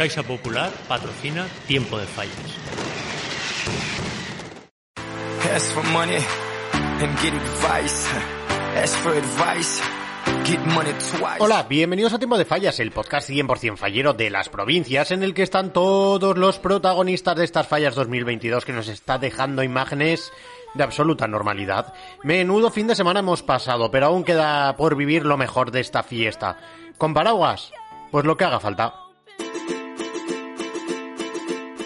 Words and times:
Caixa 0.00 0.22
Popular 0.22 0.72
patrocina 0.88 1.46
Tiempo 1.66 1.98
de 1.98 2.06
Fallas. 2.06 2.32
Ask 5.54 5.74
for 5.74 5.84
money 5.92 6.16
and 7.02 7.18
get 7.18 7.34
advice. 7.34 8.08
Ask 8.82 8.96
for 9.00 9.12
advice. 9.12 9.82
Get 10.46 10.58
money 10.68 10.92
twice. 10.92 11.36
Hola, 11.40 11.64
bienvenidos 11.64 12.14
a 12.14 12.18
Tiempo 12.18 12.38
de 12.38 12.46
Fallas, 12.46 12.80
el 12.80 12.92
podcast 12.92 13.28
100% 13.28 13.76
fallero 13.76 14.14
de 14.14 14.30
las 14.30 14.48
provincias 14.48 15.10
en 15.10 15.22
el 15.22 15.34
que 15.34 15.42
están 15.42 15.70
todos 15.70 16.38
los 16.38 16.58
protagonistas 16.58 17.36
de 17.36 17.44
estas 17.44 17.68
fallas 17.68 17.94
2022 17.94 18.64
que 18.64 18.72
nos 18.72 18.88
está 18.88 19.18
dejando 19.18 19.62
imágenes 19.62 20.32
de 20.72 20.82
absoluta 20.82 21.28
normalidad. 21.28 21.92
Menudo 22.22 22.70
fin 22.70 22.86
de 22.86 22.94
semana 22.94 23.20
hemos 23.20 23.42
pasado, 23.42 23.90
pero 23.90 24.06
aún 24.06 24.24
queda 24.24 24.74
por 24.78 24.96
vivir 24.96 25.26
lo 25.26 25.36
mejor 25.36 25.70
de 25.70 25.80
esta 25.80 26.02
fiesta. 26.02 26.56
¿Con 26.96 27.12
paraguas? 27.12 27.70
Pues 28.10 28.24
lo 28.24 28.38
que 28.38 28.44
haga 28.44 28.60
falta. 28.60 29.09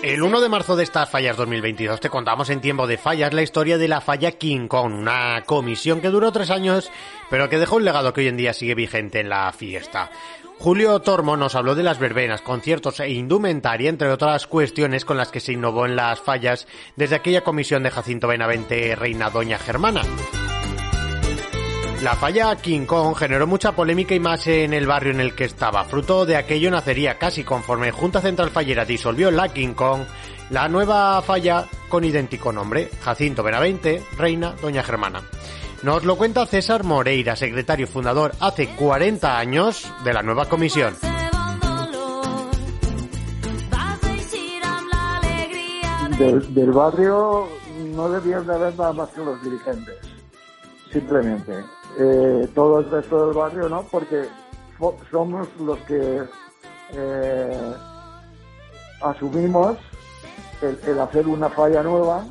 El 0.05 0.23
1 0.23 0.43
de 0.43 0.51
marzo 0.51 0.77
de 0.77 0.85
estas 0.85 1.09
fallas 1.09 1.35
2022 1.39 1.99
te 1.99 2.11
contamos 2.11 2.51
en 2.51 2.61
tiempo 2.61 2.87
de 2.87 2.99
fallas 2.99 3.33
la 3.33 3.41
historia 3.41 3.79
de 3.79 3.89
la 3.89 4.03
falla 4.03 4.33
King 4.33 4.69
Kong, 4.69 4.93
una 4.93 5.45
comisión 5.47 6.03
que 6.03 6.11
duró 6.11 6.31
tres 6.31 6.51
años, 6.51 6.91
pero 7.31 7.49
que 7.49 7.59
dejó 7.59 7.77
un 7.77 7.87
legado 7.87 8.13
que 8.13 8.21
hoy 8.21 8.29
en 8.29 8.37
día 8.37 8.53
sigue 8.53 8.75
vigente 8.75 9.21
en 9.21 9.31
la 9.31 9.51
fiesta. 9.53 10.11
Julio 10.59 11.01
Tormo 11.01 11.39
nos 11.39 11.55
habló 11.55 11.75
de 11.75 11.85
las 11.85 11.99
verbenas, 11.99 12.43
conciertos 12.43 13.01
e 13.01 13.09
indumentaria, 13.13 13.89
entre 13.89 14.11
otras 14.11 14.47
cuestiones 14.47 15.07
con 15.07 15.17
las 15.17 15.31
que 15.31 15.41
se 15.41 15.53
innovó 15.53 15.87
en 15.87 15.97
las 15.97 16.21
fallas 16.21 16.69
desde 16.97 17.17
aquella 17.17 17.41
comisión 17.41 17.83
de 17.83 17.91
Jacinto 17.91 18.29
Benavente, 18.29 18.95
Reina 18.97 19.31
Doña 19.31 19.57
Germana. 19.57 20.03
La 22.03 22.17
falla 22.17 22.57
King 22.57 22.85
Kong 22.85 23.17
generó 23.17 23.47
mucha 23.47 23.73
polémica 23.73 24.15
y 24.15 24.21
más 24.21 24.47
en 24.47 24.75
el 24.75 24.87
barrio 24.87 25.13
en 25.13 25.21
el 25.21 25.35
que 25.35 25.45
estaba. 25.45 25.85
Fruto 25.85 26.27
de 26.27 26.37
aquello 26.37 26.71
nacería 26.71 27.19
casi 27.19 27.45
conforme 27.45 27.93
Junta 27.93 28.21
Central 28.21 28.51
Fallera 28.51 28.85
disolvió 28.85 29.31
la 29.31 29.49
King 29.49 29.73
Kong, 29.73 30.03
la 30.51 30.69
nueva 30.69 31.23
falla 31.23 31.65
con 31.89 32.05
idéntico 32.05 32.53
nombre, 32.53 32.91
Jacinto 33.01 33.43
Benavente, 33.43 34.03
Reina 34.19 34.55
Doña 34.61 34.83
Germana. 34.83 35.23
Nos 35.83 36.05
lo 36.05 36.17
cuenta 36.17 36.47
César 36.47 36.85
Moreira, 36.85 37.37
secretario 37.37 37.87
fundador 37.87 38.33
hace 38.41 38.69
40 38.69 39.39
años 39.39 39.91
de 40.03 40.13
la 40.13 40.23
nueva 40.23 40.47
comisión. 40.47 40.95
Del, 46.19 46.55
del 46.55 46.71
barrio 46.71 47.49
no 47.95 48.09
debían 48.09 48.47
de 48.47 48.55
haber 48.55 48.79
nada 48.79 48.93
más 48.93 49.11
que 49.11 49.25
los 49.25 49.43
dirigentes, 49.43 49.97
simplemente. 50.93 51.65
Eh, 51.99 52.49
todo 52.55 52.81
el 52.81 52.91
resto 52.91 53.27
del 53.27 53.37
barrio 53.37 53.69
no, 53.69 53.83
porque 53.85 54.25
somos 55.11 55.49
los 55.61 55.79
que 55.81 56.23
eh, 56.93 57.73
asumimos 59.01 59.77
el, 60.61 60.99
hacer 60.99 61.27
una 61.29 61.49
falla 61.51 61.83
nueva 61.83 62.25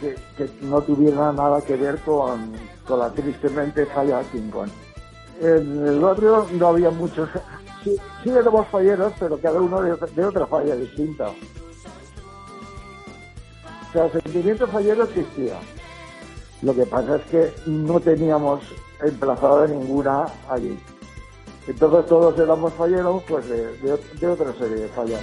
que, 0.00 0.50
no 0.62 0.80
tuviera 0.82 1.32
nada 1.32 1.60
que 1.60 1.76
ver 1.76 1.98
con, 2.00 2.52
con 2.86 2.98
la 2.98 3.10
tristemente 3.10 3.86
falla 3.86 4.22
King 4.32 4.50
Kong. 4.50 4.70
En 5.40 5.86
el 5.86 6.00
barrio 6.00 6.46
no 6.52 6.68
había 6.68 6.90
muchos, 6.90 7.28
sí, 7.84 7.96
sí 8.24 8.30
éramos 8.30 8.66
falleros, 8.68 9.12
pero 9.20 9.38
cada 9.38 9.60
uno 9.60 9.82
de, 9.82 9.96
de 9.96 10.24
otra 10.24 10.46
falla 10.46 10.74
distinta. 10.74 11.28
O 13.88 13.92
sea, 13.92 14.06
el 14.06 14.12
sentimiento 14.12 14.66
fallero 14.66 15.04
existía. 15.04 15.58
Lo 16.62 16.74
que 16.74 16.86
pasa 16.86 17.16
es 17.16 17.22
que 17.30 17.52
no 17.66 18.00
teníamos 18.00 18.60
emplazada 19.04 19.66
ninguna 19.66 20.24
allí. 20.50 20.76
Entonces 21.66 22.06
todos 22.06 22.38
éramos 22.38 22.72
falleros 22.74 23.22
pues 23.28 23.48
de, 23.48 23.76
de- 23.78 23.98
de 24.18 24.26
otra 24.26 24.52
serie 24.54 24.76
de 24.76 24.88
fallas. 24.88 25.20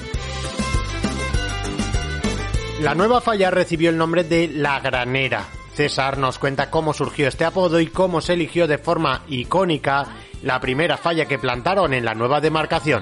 La 2.81 2.93
nueva 2.93 3.21
falla 3.21 3.49
recibió 3.51 3.89
el 3.89 3.97
nombre 3.97 4.23
de 4.23 4.47
La 4.47 4.79
Granera. 4.79 5.43
César 5.73 6.17
nos 6.17 6.39
cuenta 6.39 6.69
cómo 6.69 6.93
surgió 6.93 7.27
este 7.27 7.43
apodo 7.45 7.79
y 7.79 7.87
cómo 7.87 8.21
se 8.21 8.33
eligió 8.33 8.67
de 8.67 8.77
forma 8.77 9.23
icónica 9.27 10.05
la 10.43 10.59
primera 10.61 10.95
falla 10.97 11.25
que 11.25 11.39
plantaron 11.39 11.93
en 11.93 12.05
la 12.05 12.13
nueva 12.13 12.39
demarcación. 12.39 13.01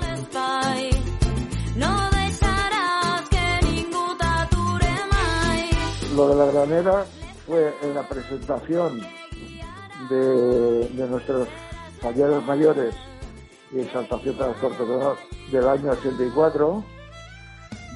Lo 6.15 6.27
de 6.29 6.35
la 6.35 6.45
granera 6.51 7.05
en 7.57 7.93
la 7.93 8.07
presentación 8.07 9.01
de, 10.09 10.87
de 10.89 11.07
nuestros 11.07 11.47
falleros 12.01 12.43
mayores 12.45 12.95
y 13.71 13.79
exaltación 13.79 14.35
transportador 14.37 15.17
del 15.51 15.67
año 15.67 15.91
84. 15.91 16.83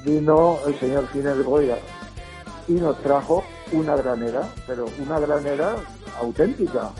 Vino 0.04 0.58
el 0.66 0.78
señor 0.78 1.08
Ginés 1.08 1.44
Goya 1.44 1.78
y 2.68 2.72
nos 2.72 2.96
trajo 3.02 3.44
una 3.72 3.96
granera, 3.96 4.48
pero 4.66 4.86
una 5.00 5.18
granera 5.18 5.76
auténtica, 6.20 6.90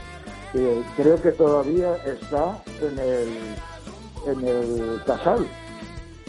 que 0.52 0.82
creo 0.96 1.20
que 1.20 1.32
todavía 1.32 1.96
está 2.04 2.62
en 2.80 2.98
el, 2.98 3.28
en 4.26 4.48
el 4.48 5.02
casal. 5.06 5.46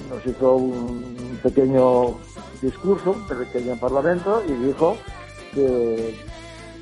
Nos 0.09 0.25
hizo 0.25 0.55
un 0.55 1.39
pequeño 1.43 2.17
discurso, 2.61 3.11
un 3.11 3.27
pequeño 3.27 3.75
parlamento, 3.79 4.43
y 4.47 4.51
dijo 4.53 4.97
que, 5.53 6.15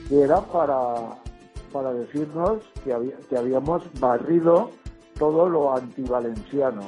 que 0.09 0.21
era 0.21 0.41
para, 0.41 0.95
para 1.71 1.93
decirnos 1.93 2.59
que, 2.83 2.93
había- 2.93 3.17
que 3.29 3.37
habíamos 3.37 3.83
barrido 3.99 4.71
todo 5.17 5.49
lo 5.49 5.75
antivalenciano. 5.75 6.83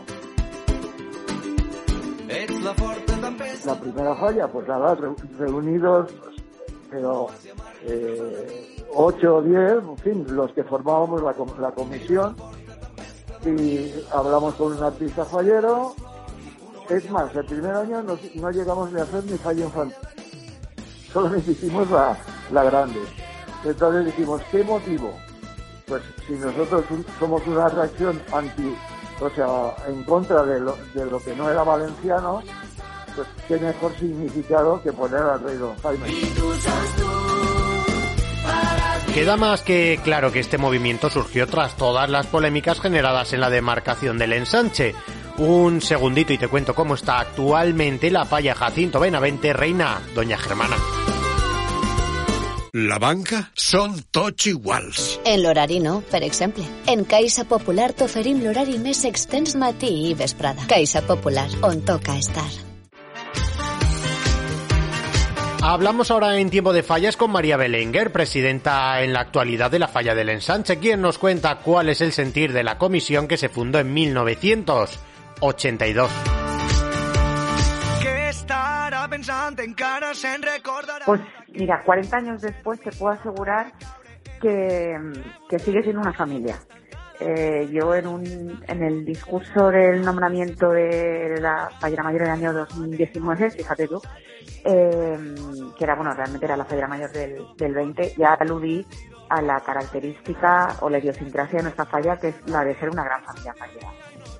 La 3.65 3.75
primera 3.79 4.15
falla, 4.15 4.47
pues 4.47 4.67
nada, 4.67 4.95
re- 4.95 5.15
reunidos, 5.37 6.11
pero 6.91 7.27
eh, 7.83 8.85
ocho 8.93 9.37
o 9.37 9.41
diez, 9.41 9.73
en 9.81 9.97
fin, 9.97 10.25
los 10.35 10.51
que 10.53 10.63
formábamos 10.63 11.21
la, 11.23 11.35
la 11.59 11.71
comisión, 11.71 12.35
y 13.45 13.91
hablamos 14.11 14.53
con 14.55 14.73
un 14.77 14.83
artista 14.83 15.25
fallero. 15.25 15.93
Es 16.89 17.09
más, 17.11 17.35
el 17.35 17.45
primer 17.45 17.71
año 17.75 18.01
no, 18.03 18.17
no 18.35 18.51
llegamos 18.51 18.91
ni 18.91 18.99
a 18.99 19.03
hacer 19.03 19.23
ni 19.25 19.37
falla 19.37 19.65
infantil, 19.65 19.95
solamente 21.11 21.51
hicimos 21.51 21.89
la, 21.89 22.17
la 22.51 22.63
grande. 22.63 22.99
Entonces 23.65 24.05
dijimos, 24.05 24.41
¿qué 24.51 24.63
motivo? 24.63 25.17
Pues 25.85 26.03
si 26.27 26.33
nosotros 26.33 26.85
somos 27.19 27.45
una 27.47 27.67
reacción 27.67 28.21
anti, 28.31 28.75
o 29.19 29.29
sea, 29.31 29.47
en 29.87 30.03
contra 30.03 30.43
de 30.43 30.59
lo, 30.59 30.77
de 30.93 31.05
lo 31.05 31.19
que 31.19 31.35
no 31.35 31.49
era 31.49 31.63
valenciano, 31.63 32.41
pues 33.15 33.27
qué 33.47 33.57
mejor 33.57 33.93
significado 33.97 34.81
que 34.81 34.93
poner 34.93 35.21
al 35.21 35.41
rey 35.41 35.57
Don 35.57 35.75
Jaime. 35.81 36.07
Queda 39.13 39.37
más 39.37 39.63
que 39.63 39.99
claro 40.03 40.31
que 40.31 40.39
este 40.39 40.57
movimiento 40.57 41.09
surgió 41.09 41.47
tras 41.47 41.75
todas 41.75 42.09
las 42.09 42.27
polémicas 42.27 42.79
generadas 42.79 43.33
en 43.33 43.41
la 43.41 43.49
demarcación 43.49 44.17
del 44.17 44.33
ensanche. 44.33 44.95
Un 45.37 45.81
segundito 45.81 46.31
y 46.31 46.37
te 46.37 46.47
cuento 46.47 46.75
cómo 46.75 46.95
está 46.95 47.19
actualmente 47.19 48.11
la 48.11 48.25
falla 48.25 48.55
Jacinto 48.55 48.99
Benavente 48.99 49.51
Reina 49.53 49.99
Doña 50.13 50.37
Germana. 50.37 50.75
La 52.73 52.97
banca 53.01 53.49
són 53.57 53.95
tots 54.13 54.45
iguals. 54.45 55.19
En 55.25 55.41
l'horari 55.41 55.79
no, 55.81 56.03
per 56.11 56.21
exemple. 56.21 56.61
En 56.85 57.01
Caixa 57.09 57.41
Popular 57.49 57.93
t'oferim 57.97 58.43
l'horari 58.43 58.77
més 58.77 59.01
extens 59.09 59.55
matí 59.57 59.89
i 60.09 60.13
vesprada. 60.13 60.67
Caixa 60.69 61.01
Popular, 61.01 61.47
on 61.65 61.81
toca 61.81 62.15
estar. 62.17 62.45
Hablamos 65.61 66.09
ahora 66.11 66.37
en 66.37 66.51
tiempo 66.51 66.71
de 66.71 66.83
fallas 66.83 67.17
con 67.17 67.31
María 67.31 67.57
Belenguer, 67.57 68.11
presidenta 68.11 69.01
en 69.01 69.13
la 69.13 69.21
actualidad 69.21 69.71
de 69.71 69.79
la 69.79 69.87
falla 69.87 70.13
del 70.13 70.29
ensanche, 70.29 70.77
quien 70.77 71.01
nos 71.01 71.17
cuenta 71.17 71.55
cuál 71.57 71.89
es 71.89 72.01
el 72.01 72.13
sentir 72.13 72.53
de 72.53 72.63
la 72.63 72.77
comisión 72.77 73.27
que 73.27 73.37
se 73.37 73.49
fundó 73.49 73.79
en 73.79 73.91
1982. 73.93 76.38
Què 79.09 79.17
estarà 79.17 79.49
pensant 79.49 79.59
encara 79.63 80.13
se'n 80.13 80.41
recordarà? 80.43 81.05
Pues 81.05 81.21
mira, 81.53 81.81
40 81.83 82.17
años 82.17 82.41
después 82.41 82.79
te 82.79 82.91
puedo 82.91 83.13
asegurar 83.13 83.71
que, 84.41 84.95
que 85.49 85.59
sigue 85.59 85.81
siendo 85.83 86.01
una 86.01 86.13
familia. 86.13 86.55
eh, 87.19 87.67
yo 87.71 87.93
en, 87.95 88.07
un, 88.07 88.63
en 88.65 88.83
el 88.83 89.03
discurso 89.03 89.69
del 89.69 90.01
nombramiento 90.01 90.69
de 90.69 91.37
la 91.41 91.69
fallera 91.79 92.03
mayor 92.03 92.21
del 92.21 92.29
año 92.31 92.53
2019, 92.53 93.51
fíjate 93.51 93.87
tú, 93.87 94.01
eh, 94.63 95.35
que 95.77 95.83
era, 95.83 95.95
bueno, 95.95 96.13
realmente 96.13 96.45
era 96.45 96.55
la 96.55 96.63
fallera 96.63 96.87
mayor 96.87 97.11
del, 97.11 97.45
del 97.57 97.73
20, 97.73 98.13
ya 98.17 98.35
aludí 98.35 98.85
a 99.27 99.41
la 99.41 99.59
característica 99.59 100.77
o 100.79 100.89
la 100.89 100.99
idiosincrasia 100.99 101.57
de 101.57 101.63
nuestra 101.63 101.85
falla, 101.85 102.17
que 102.17 102.29
es 102.29 102.35
la 102.47 102.63
de 102.63 102.75
ser 102.79 102.89
una 102.89 103.03
gran 103.03 103.21
familia 103.23 103.53
fallera. 103.53 103.91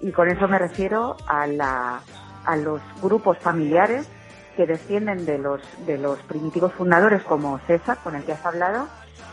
Y 0.02 0.12
con 0.12 0.30
eso 0.30 0.48
me 0.48 0.58
refiero 0.58 1.18
a, 1.28 1.48
la, 1.48 2.00
a 2.46 2.56
los 2.56 2.82
grupos 3.02 3.38
familiares 3.40 4.08
que 4.60 4.68
descienden 4.68 5.26
de 5.26 5.38
los, 5.38 5.62
de 5.86 5.98
los 5.98 6.20
primitivos 6.24 6.74
fundadores 6.74 7.24
como 7.24 7.60
César, 7.60 7.98
con 8.04 8.18
el 8.18 8.26
que 8.26 8.34
has 8.34 8.46
hablado, 8.46 8.90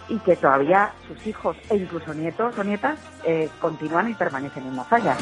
y 0.08 0.20
que 0.20 0.36
todavía 0.36 0.92
sus 1.08 1.26
hijos 1.26 1.56
e 1.68 1.74
incluso 1.78 2.14
nietos 2.14 2.56
o 2.56 2.62
nietas 2.62 2.96
eh, 3.24 3.48
continúan 3.60 4.08
y 4.08 4.14
permanecen 4.14 4.64
en 4.68 4.76
la 4.76 4.84
falla. 4.84 5.16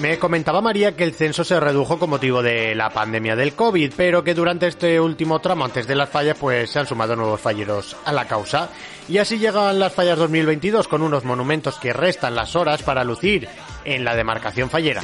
Me 0.00 0.18
comentaba 0.18 0.60
María 0.60 0.96
que 0.96 1.04
el 1.04 1.14
censo 1.14 1.44
se 1.44 1.60
redujo 1.60 2.00
con 2.00 2.10
motivo 2.10 2.42
de 2.42 2.74
la 2.74 2.90
pandemia 2.90 3.36
del 3.36 3.54
COVID, 3.54 3.92
pero 3.96 4.24
que 4.24 4.34
durante 4.34 4.66
este 4.66 4.98
último 4.98 5.38
tramo 5.38 5.64
antes 5.64 5.86
de 5.86 5.94
las 5.94 6.08
fallas 6.08 6.36
pues 6.40 6.70
se 6.70 6.80
han 6.80 6.88
sumado 6.88 7.14
nuevos 7.14 7.40
falleros 7.40 7.96
a 8.04 8.12
la 8.12 8.26
causa. 8.26 8.68
Y 9.08 9.18
así 9.18 9.38
llegan 9.38 9.78
las 9.78 9.94
fallas 9.94 10.18
2022 10.18 10.88
con 10.88 11.02
unos 11.02 11.24
monumentos 11.24 11.78
que 11.78 11.92
restan 11.92 12.34
las 12.34 12.56
horas 12.56 12.82
para 12.82 13.04
lucir 13.04 13.48
en 13.84 14.04
la 14.04 14.16
demarcación 14.16 14.68
fallera. 14.70 15.02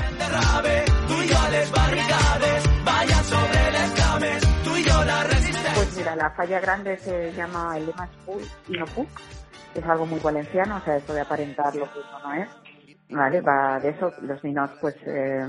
Pues 5.75 5.97
mira, 5.97 6.17
la 6.17 6.31
falla 6.31 6.61
grande 6.61 6.97
se 6.99 7.33
llama 7.33 7.77
el 7.77 7.87
lema 7.87 8.07
School 8.07 8.43
y 8.69 8.73
no 8.79 8.87
Puc. 8.87 9.09
Es 9.75 9.85
algo 9.85 10.07
muy 10.07 10.19
valenciano, 10.21 10.77
o 10.77 10.81
sea, 10.81 10.97
esto 10.97 11.13
de 11.13 11.21
aparentar 11.21 11.75
lo 11.77 11.85
que 11.93 11.99
uno 11.99 12.19
no 12.25 12.35
es. 12.35 12.49
Vale, 13.11 13.41
va 13.41 13.79
de 13.81 13.91
eso. 13.91 14.13
Los 14.23 14.43
ninos, 14.45 14.71
pues, 14.81 14.97
eh, 15.07 15.47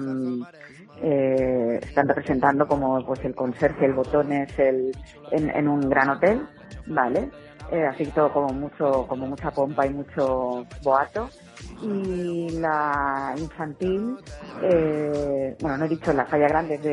eh, 1.02 1.80
están 1.82 2.08
representando 2.08 2.68
como, 2.68 3.06
pues, 3.06 3.24
el 3.26 3.36
conserje, 3.36 3.86
el 3.86 3.94
botones, 3.94 4.58
el, 4.60 4.92
en 5.32 5.68
un 5.68 5.90
gran 5.90 6.10
hotel, 6.10 6.48
vale. 6.88 7.30
Eh, 7.72 7.86
así 7.86 8.06
todo 8.08 8.32
como 8.34 8.50
mucho, 8.50 9.06
como 9.08 9.28
mucha 9.28 9.52
pompa 9.52 9.86
y 9.86 9.92
mucho 9.92 10.66
boato. 10.84 11.30
Y 11.82 12.50
la 12.60 13.36
infantil, 13.38 14.18
eh, 14.64 15.56
bueno, 15.62 15.78
no 15.78 15.86
he 15.86 15.90
dicho, 15.90 16.12
la 16.14 16.26
falla 16.26 16.48
grande 16.48 16.76
es 16.76 16.84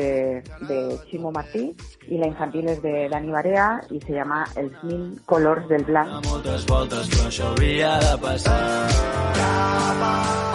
de, 0.67 0.99
Chimo 1.09 1.31
Martí 1.31 1.75
y 2.07 2.17
la 2.17 2.27
infantil 2.27 2.69
es 2.69 2.81
de 2.81 3.09
Dani 3.09 3.31
Barea 3.31 3.81
y 3.89 3.99
se 4.01 4.13
llama 4.13 4.45
Els 4.55 4.83
Mil 4.83 5.21
Colors 5.25 5.67
del 5.67 5.83
Blanc. 5.83 6.23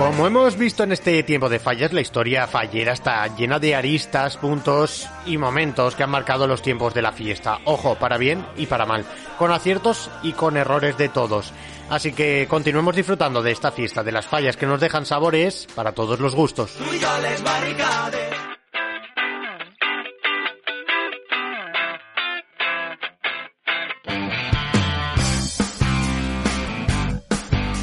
Como 0.03 0.27
hemos 0.27 0.59
visto 0.59 0.83
en 0.83 0.91
este 0.91 1.23
tiempo 1.23 1.49
de 1.49 1.61
fallas, 1.61 1.93
la 1.93 2.01
historia 2.01 2.49
fallera 2.49 2.93
está 2.93 3.25
llena 3.37 3.61
de 3.61 3.77
aristas, 3.77 4.37
puntos 4.37 5.09
y 5.27 5.39
momentos 5.39 5.95
que 5.95 6.03
han 6.03 6.11
marcado 6.11 6.49
los 6.49 6.61
tiempos 6.61 6.93
de 6.93 7.03
la 7.03 7.13
fiesta. 7.13 7.61
Ojo, 7.67 7.95
para 7.95 8.19
bien 8.19 8.45
y 8.57 8.67
para 8.67 8.85
mal, 8.85 9.05
con 9.39 9.53
aciertos 9.53 10.11
y 10.25 10.33
con 10.33 10.57
errores 10.57 10.99
de 10.99 11.09
todos. 11.09 11.53
Así 11.89 12.13
que 12.13 12.49
continuemos 12.51 12.97
disfrutando 12.97 13.45
de 13.45 13.53
esta 13.53 13.71
fiesta, 13.71 14.03
de 14.03 14.11
las 14.11 14.27
fallas 14.27 14.57
que 14.57 14.67
nos 14.67 14.81
dejan 14.81 15.07
sabores 15.07 15.69
para 15.73 15.93
todos 15.93 16.19
los 16.19 16.35
gustos. 16.35 16.77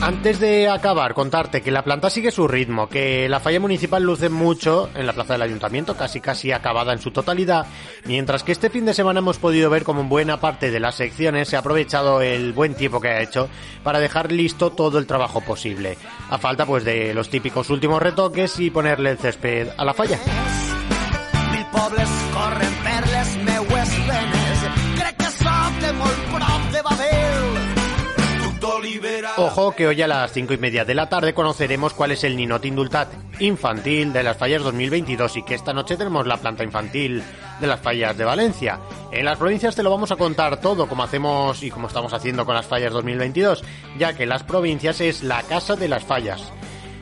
Antes 0.09 0.39
de 0.39 0.67
acabar, 0.67 1.13
contarte 1.13 1.61
que 1.61 1.69
la 1.69 1.83
planta 1.83 2.09
sigue 2.09 2.31
su 2.31 2.47
ritmo, 2.47 2.89
que 2.89 3.29
la 3.29 3.39
falla 3.39 3.59
municipal 3.59 4.01
luce 4.01 4.27
mucho 4.27 4.89
en 4.95 5.05
la 5.05 5.13
plaza 5.13 5.33
del 5.33 5.43
ayuntamiento, 5.43 5.95
casi 5.95 6.19
casi 6.19 6.51
acabada 6.51 6.93
en 6.93 6.99
su 6.99 7.11
totalidad, 7.11 7.67
mientras 8.05 8.41
que 8.41 8.51
este 8.51 8.71
fin 8.71 8.87
de 8.87 8.95
semana 8.95 9.19
hemos 9.19 9.37
podido 9.37 9.69
ver 9.69 9.83
como 9.83 10.01
en 10.01 10.09
buena 10.09 10.39
parte 10.39 10.71
de 10.71 10.79
las 10.79 10.95
secciones 10.95 11.47
se 11.47 11.57
ha 11.57 11.59
aprovechado 11.59 12.23
el 12.23 12.53
buen 12.53 12.73
tiempo 12.73 12.99
que 12.99 13.09
ha 13.09 13.21
hecho 13.21 13.49
para 13.83 13.99
dejar 13.99 14.31
listo 14.31 14.71
todo 14.71 14.97
el 14.97 15.05
trabajo 15.05 15.41
posible. 15.41 15.95
A 16.31 16.39
falta 16.39 16.65
pues 16.65 16.83
de 16.83 17.13
los 17.13 17.29
típicos 17.29 17.69
últimos 17.69 18.01
retoques 18.01 18.59
y 18.59 18.71
ponerle 18.71 19.11
el 19.11 19.19
césped 19.19 19.67
a 19.77 19.85
la 19.85 19.93
falla. 19.93 20.17
Ojo 29.39 29.71
que 29.71 29.87
hoy 29.87 30.01
a 30.01 30.07
las 30.07 30.33
cinco 30.33 30.53
y 30.53 30.57
media 30.57 30.83
de 30.83 30.93
la 30.93 31.07
tarde 31.07 31.33
conoceremos 31.33 31.93
cuál 31.93 32.11
es 32.11 32.25
el 32.25 32.35
Ninot 32.35 32.65
Indultat 32.65 33.07
infantil 33.39 34.11
de 34.11 34.21
las 34.21 34.35
fallas 34.35 34.61
2022 34.63 35.37
y 35.37 35.43
que 35.43 35.55
esta 35.55 35.71
noche 35.71 35.95
tenemos 35.95 36.27
la 36.27 36.35
planta 36.35 36.65
infantil 36.65 37.23
de 37.61 37.67
las 37.67 37.79
fallas 37.79 38.17
de 38.17 38.25
Valencia. 38.25 38.79
En 39.13 39.23
las 39.23 39.37
provincias 39.37 39.77
te 39.77 39.83
lo 39.83 39.91
vamos 39.91 40.11
a 40.11 40.17
contar 40.17 40.59
todo 40.59 40.87
como 40.87 41.03
hacemos 41.03 41.63
y 41.63 41.71
como 41.71 41.87
estamos 41.87 42.11
haciendo 42.11 42.45
con 42.45 42.53
las 42.53 42.65
fallas 42.65 42.91
2022, 42.91 43.63
ya 43.97 44.13
que 44.13 44.25
las 44.25 44.43
provincias 44.43 44.99
es 44.99 45.23
la 45.23 45.41
casa 45.43 45.77
de 45.77 45.87
las 45.87 46.03
fallas. 46.03 46.51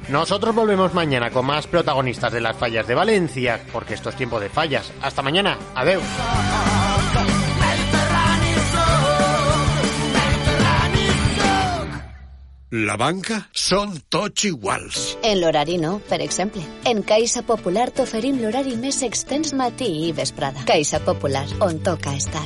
Nosotros 0.10 0.54
volvemos 0.54 0.94
mañana 0.94 1.31
con 1.31 1.45
más 1.45 1.66
protagonistas 1.66 2.31
de 2.31 2.42
las 2.42 2.56
fallas 2.56 2.88
de 2.88 2.94
Valencia, 2.94 3.60
porque 3.74 3.95
esto 3.95 4.10
es 4.10 4.16
tiempo 4.16 4.39
de 4.39 4.50
fallas. 4.50 4.94
Hasta 5.01 5.24
mañana, 5.24 5.57
adiós. 5.74 6.04
La 12.75 12.97
banca 12.99 13.37
són 13.55 13.93
tots 14.11 14.43
iguals. 14.43 15.13
En 15.23 15.37
l'horari 15.39 15.77
no, 15.79 16.01
per 16.09 16.17
exemple. 16.19 16.59
En 16.83 16.99
Caixa 17.07 17.39
Popular 17.47 17.85
t'oferim 17.95 18.41
l'horari 18.41 18.75
més 18.75 18.99
extens 19.07 19.53
matí 19.55 19.87
i 20.03 20.11
vesprada. 20.11 20.65
Caixa 20.67 20.99
Popular, 20.99 21.45
on 21.63 21.79
toca 21.79 22.11
estar. 22.11 22.43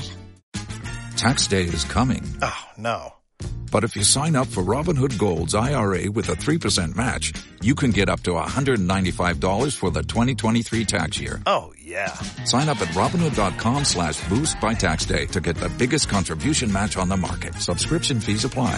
Tax 1.17 1.47
day 1.47 1.63
is 1.63 1.85
coming. 1.85 2.21
Oh, 2.43 2.61
no. 2.77 3.13
But 3.71 3.83
if 3.83 3.95
you 3.95 4.03
sign 4.03 4.35
up 4.35 4.45
for 4.45 4.61
Robinhood 4.61 5.17
Gold's 5.17 5.55
IRA 5.55 6.11
with 6.11 6.29
a 6.29 6.33
3% 6.33 6.95
match, 6.95 7.33
you 7.61 7.73
can 7.73 7.89
get 7.89 8.07
up 8.07 8.21
to 8.23 8.31
$195 8.31 9.75
for 9.75 9.89
the 9.89 10.03
2023 10.03 10.85
tax 10.85 11.19
year. 11.19 11.41
Oh, 11.47 11.73
yeah. 11.81 12.13
Sign 12.43 12.69
up 12.69 12.79
at 12.79 12.89
Robinhood.com 12.89 13.85
slash 13.85 14.21
boost 14.29 14.59
by 14.61 14.75
tax 14.75 15.05
day 15.05 15.25
to 15.27 15.41
get 15.41 15.55
the 15.55 15.69
biggest 15.69 16.09
contribution 16.09 16.71
match 16.71 16.95
on 16.95 17.09
the 17.09 17.17
market. 17.17 17.55
Subscription 17.55 18.19
fees 18.19 18.45
apply. 18.45 18.77